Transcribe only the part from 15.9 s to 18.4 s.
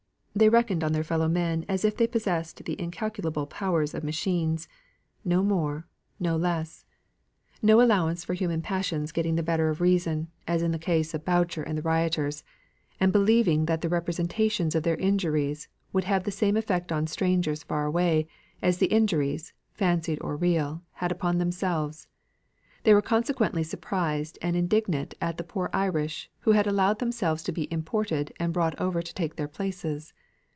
would have the same effect on strangers far away,